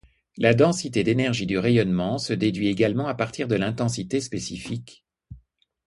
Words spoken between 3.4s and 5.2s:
de l'intensité spécifique.